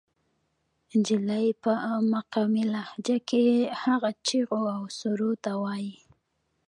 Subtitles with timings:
[1.05, 1.73] جلۍ پۀ
[2.13, 3.47] مقامي لهجه کښې
[3.83, 5.93] هغه چغو او سُورو ته وائي